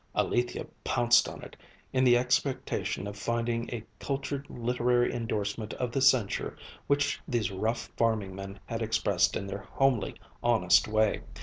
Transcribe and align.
Alethia 0.15 0.65
pounced 0.83 1.29
on 1.29 1.43
it, 1.43 1.55
in 1.93 2.03
the 2.03 2.17
expectation 2.17 3.05
of 3.05 3.15
finding 3.15 3.69
a 3.71 3.83
cultured 3.99 4.47
literary 4.49 5.13
endorsement 5.13 5.75
of 5.75 5.91
the 5.91 6.01
censure 6.01 6.57
which 6.87 7.21
these 7.27 7.51
rough 7.51 7.91
farming 7.97 8.33
men 8.33 8.59
had 8.65 8.81
expressed 8.81 9.35
in 9.35 9.45
their 9.45 9.67
homely, 9.75 10.15
honest 10.41 10.87
way. 10.87 11.21